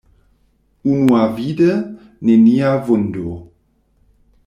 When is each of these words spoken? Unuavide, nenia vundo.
Unuavide, 0.91 1.69
nenia 2.29 2.75
vundo. 2.89 3.31